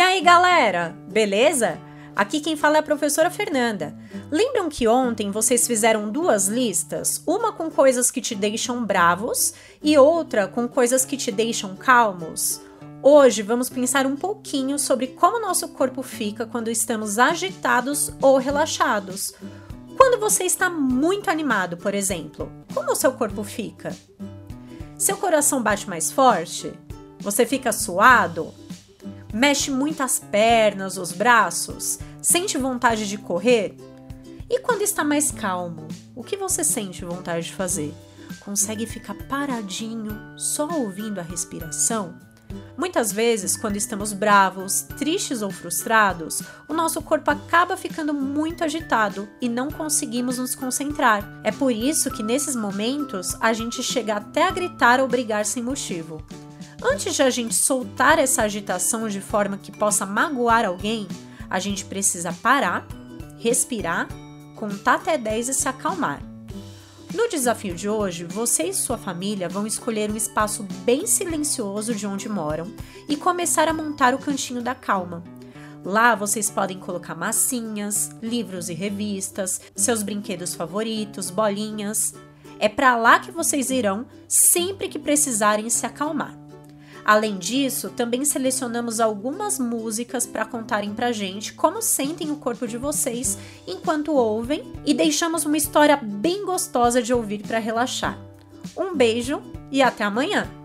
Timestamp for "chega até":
53.84-54.48